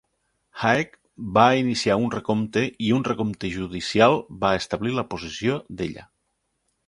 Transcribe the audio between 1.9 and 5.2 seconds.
un recompte i un recompte judicial va establir la